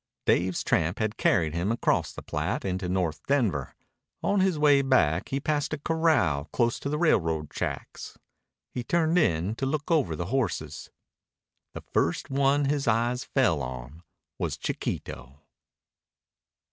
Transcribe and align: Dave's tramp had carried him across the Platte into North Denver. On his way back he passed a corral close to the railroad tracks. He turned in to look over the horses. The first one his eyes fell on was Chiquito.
Dave's 0.25 0.63
tramp 0.63 0.97
had 0.97 1.15
carried 1.15 1.53
him 1.53 1.71
across 1.71 2.11
the 2.11 2.23
Platte 2.23 2.65
into 2.65 2.89
North 2.89 3.21
Denver. 3.27 3.75
On 4.23 4.39
his 4.39 4.57
way 4.57 4.81
back 4.81 5.29
he 5.29 5.39
passed 5.39 5.73
a 5.73 5.77
corral 5.77 6.45
close 6.45 6.79
to 6.79 6.89
the 6.89 6.97
railroad 6.97 7.51
tracks. 7.51 8.17
He 8.71 8.83
turned 8.83 9.19
in 9.19 9.53
to 9.57 9.67
look 9.67 9.91
over 9.91 10.15
the 10.15 10.25
horses. 10.33 10.89
The 11.75 11.83
first 11.93 12.31
one 12.31 12.65
his 12.65 12.87
eyes 12.87 13.23
fell 13.25 13.61
on 13.61 14.01
was 14.39 14.57
Chiquito. 14.57 15.37